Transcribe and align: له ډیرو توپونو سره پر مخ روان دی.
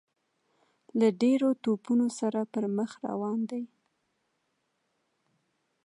له 0.99 1.07
ډیرو 1.21 1.49
توپونو 1.63 2.07
سره 2.19 2.39
پر 2.53 2.63
مخ 2.77 2.91
روان 3.09 3.39
دی. 3.49 3.63